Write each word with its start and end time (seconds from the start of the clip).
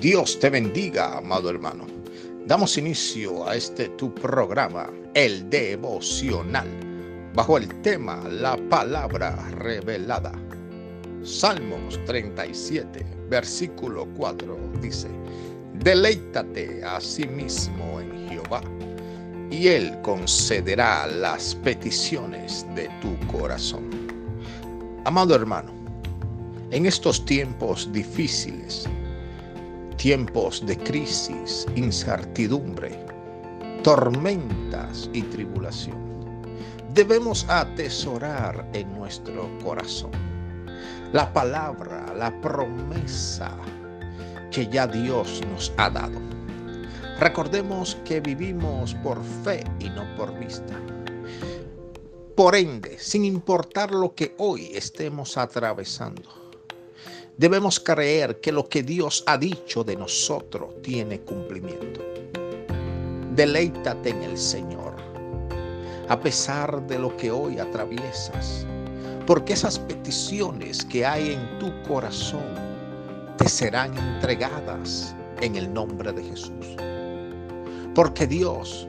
Dios 0.00 0.38
te 0.38 0.48
bendiga, 0.48 1.18
amado 1.18 1.50
hermano. 1.50 1.86
Damos 2.46 2.78
inicio 2.78 3.46
a 3.46 3.54
este 3.54 3.90
tu 3.90 4.14
programa, 4.14 4.88
el 5.12 5.50
devocional, 5.50 6.68
bajo 7.34 7.58
el 7.58 7.68
tema 7.82 8.26
La 8.30 8.56
palabra 8.70 9.36
revelada. 9.58 10.32
Salmos 11.22 12.02
37, 12.06 13.04
versículo 13.28 14.08
4 14.16 14.58
dice, 14.80 15.08
Deleítate 15.74 16.82
a 16.82 16.98
sí 16.98 17.26
mismo 17.26 18.00
en 18.00 18.26
Jehová, 18.30 18.62
y 19.50 19.68
Él 19.68 20.00
concederá 20.00 21.06
las 21.08 21.54
peticiones 21.56 22.64
de 22.74 22.88
tu 23.02 23.14
corazón. 23.26 23.90
Amado 25.04 25.34
hermano, 25.34 25.70
en 26.70 26.86
estos 26.86 27.22
tiempos 27.26 27.92
difíciles, 27.92 28.88
tiempos 30.00 30.64
de 30.64 30.78
crisis, 30.78 31.66
incertidumbre, 31.76 32.98
tormentas 33.82 35.10
y 35.12 35.20
tribulación, 35.20 36.42
debemos 36.94 37.44
atesorar 37.50 38.66
en 38.72 38.90
nuestro 38.94 39.50
corazón 39.62 40.12
la 41.12 41.30
palabra, 41.34 42.14
la 42.16 42.32
promesa 42.40 43.54
que 44.50 44.66
ya 44.68 44.86
Dios 44.86 45.42
nos 45.52 45.70
ha 45.76 45.90
dado. 45.90 46.18
Recordemos 47.18 47.98
que 48.06 48.22
vivimos 48.22 48.94
por 49.02 49.22
fe 49.44 49.62
y 49.80 49.90
no 49.90 50.06
por 50.16 50.32
vista. 50.38 50.80
Por 52.34 52.56
ende, 52.56 52.98
sin 52.98 53.26
importar 53.26 53.90
lo 53.90 54.14
que 54.14 54.34
hoy 54.38 54.70
estemos 54.72 55.36
atravesando, 55.36 56.39
Debemos 57.36 57.80
creer 57.80 58.40
que 58.40 58.52
lo 58.52 58.68
que 58.68 58.82
Dios 58.82 59.24
ha 59.26 59.38
dicho 59.38 59.82
de 59.82 59.96
nosotros 59.96 60.74
tiene 60.82 61.20
cumplimiento. 61.20 62.00
Deleítate 63.34 64.10
en 64.10 64.22
el 64.22 64.36
Señor, 64.36 64.94
a 66.08 66.20
pesar 66.20 66.86
de 66.86 66.98
lo 66.98 67.16
que 67.16 67.30
hoy 67.30 67.58
atraviesas, 67.58 68.66
porque 69.26 69.54
esas 69.54 69.78
peticiones 69.78 70.84
que 70.84 71.06
hay 71.06 71.32
en 71.32 71.58
tu 71.58 71.72
corazón 71.84 72.44
te 73.38 73.48
serán 73.48 73.96
entregadas 73.96 75.14
en 75.40 75.56
el 75.56 75.72
nombre 75.72 76.12
de 76.12 76.22
Jesús. 76.22 76.76
Porque 77.94 78.26
Dios 78.26 78.86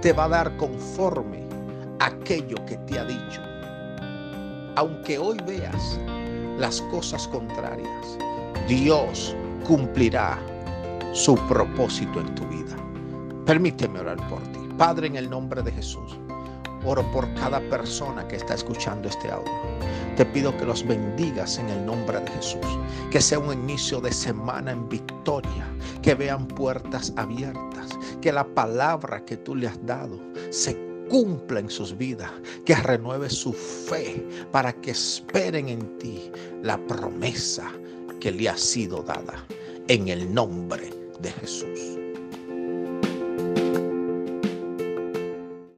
te 0.00 0.12
va 0.12 0.24
a 0.24 0.28
dar 0.28 0.56
conforme 0.56 1.44
aquello 1.98 2.56
que 2.66 2.76
te 2.76 2.98
ha 2.98 3.04
dicho. 3.04 3.42
Aunque 4.76 5.18
hoy 5.18 5.36
veas 5.46 5.98
las 6.60 6.82
cosas 6.82 7.26
contrarias, 7.28 8.18
Dios 8.68 9.34
cumplirá 9.66 10.38
su 11.12 11.34
propósito 11.48 12.20
en 12.20 12.34
tu 12.34 12.46
vida. 12.46 12.76
Permíteme 13.46 13.98
orar 14.00 14.18
por 14.28 14.40
ti. 14.52 14.60
Padre, 14.76 15.08
en 15.08 15.16
el 15.16 15.28
nombre 15.28 15.62
de 15.62 15.72
Jesús, 15.72 16.18
oro 16.84 17.02
por 17.12 17.32
cada 17.34 17.60
persona 17.70 18.28
que 18.28 18.36
está 18.36 18.54
escuchando 18.54 19.08
este 19.08 19.30
audio. 19.30 19.50
Te 20.16 20.26
pido 20.26 20.56
que 20.56 20.66
los 20.66 20.86
bendigas 20.86 21.58
en 21.58 21.68
el 21.70 21.86
nombre 21.86 22.20
de 22.20 22.30
Jesús. 22.30 22.66
Que 23.10 23.20
sea 23.20 23.38
un 23.38 23.52
inicio 23.52 24.00
de 24.00 24.12
semana 24.12 24.70
en 24.72 24.88
victoria. 24.88 25.66
Que 26.02 26.14
vean 26.14 26.46
puertas 26.46 27.12
abiertas. 27.16 27.88
Que 28.20 28.32
la 28.32 28.44
palabra 28.44 29.24
que 29.24 29.38
tú 29.38 29.54
le 29.54 29.68
has 29.68 29.84
dado 29.86 30.20
se 30.50 30.89
cumpla 31.10 31.60
en 31.60 31.68
sus 31.68 31.96
vidas, 31.98 32.30
que 32.64 32.74
renueve 32.76 33.28
su 33.28 33.52
fe 33.52 34.24
para 34.52 34.72
que 34.72 34.92
esperen 34.92 35.68
en 35.68 35.98
ti 35.98 36.30
la 36.62 36.78
promesa 36.86 37.70
que 38.20 38.30
le 38.30 38.48
ha 38.48 38.56
sido 38.56 39.02
dada 39.02 39.44
en 39.88 40.08
el 40.08 40.32
nombre 40.32 40.90
de 41.20 41.32
Jesús. 41.32 41.99